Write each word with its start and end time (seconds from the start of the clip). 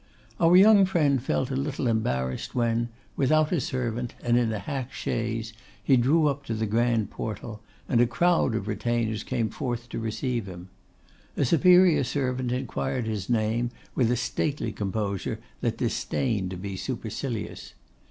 Our 0.39 0.55
young 0.57 0.85
friend 0.85 1.21
felt 1.21 1.51
a 1.51 1.55
little 1.55 1.85
embarrassed 1.85 2.55
when, 2.55 2.89
without 3.15 3.51
a 3.51 3.61
servant 3.61 4.15
and 4.23 4.35
in 4.35 4.51
a 4.51 4.57
hack 4.57 4.91
chaise, 4.91 5.53
he 5.83 5.95
drew 5.95 6.25
up 6.25 6.43
to 6.45 6.55
the 6.55 6.65
grand 6.65 7.11
portal, 7.11 7.61
and 7.87 8.01
a 8.01 8.07
crowd 8.07 8.55
of 8.55 8.67
retainers 8.67 9.21
came 9.21 9.51
forth 9.51 9.89
to 9.89 9.99
receive 9.99 10.47
him. 10.47 10.69
A 11.37 11.45
superior 11.45 12.03
servant 12.03 12.51
inquired 12.51 13.05
his 13.05 13.29
name 13.29 13.69
with 13.93 14.09
a 14.09 14.15
stately 14.17 14.71
composure 14.71 15.39
that 15.59 15.77
disdained 15.77 16.49
to 16.49 16.57
be 16.57 16.75
supercilious. 16.77 17.75